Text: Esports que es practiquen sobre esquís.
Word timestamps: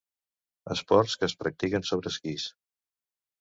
Esports 0.75 1.17
que 1.23 1.29
es 1.31 1.35
practiquen 1.43 1.87
sobre 1.91 2.13
esquís. 2.15 2.49